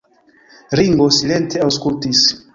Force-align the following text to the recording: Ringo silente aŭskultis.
Ringo 0.79 1.07
silente 1.19 1.63
aŭskultis. 1.69 2.25